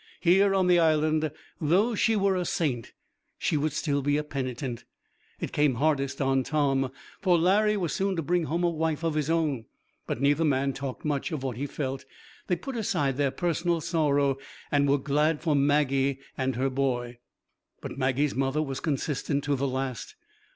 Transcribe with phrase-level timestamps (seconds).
[0.19, 1.29] Here on the Island,
[1.59, 2.91] though she were a saint,
[3.37, 4.83] she would still be a penitent.
[5.39, 9.13] It came hardest on Tom, for Larry was soon to bring home a wife of
[9.13, 9.65] his own,
[10.07, 12.03] but neither man talked much of what he felt.
[12.47, 14.39] They put aside their personal sorrow
[14.71, 17.19] and were glad for Maggie and her boy.
[17.79, 20.15] But Maggie's mother was consistent to the last.